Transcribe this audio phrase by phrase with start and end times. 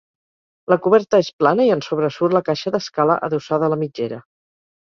[0.71, 4.23] La coberta és plana i en sobresurt la caixa d'escala adossada a la mitgera.